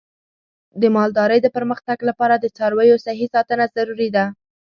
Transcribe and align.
د 0.81 0.83
مالدارۍ 0.95 1.39
د 1.43 1.47
پرمختګ 1.57 1.97
لپاره 2.09 2.35
د 2.37 2.45
څارویو 2.55 2.97
صحي 3.05 3.27
ساتنه 3.33 3.65
ضروري 3.75 4.09
ده. 4.15 4.25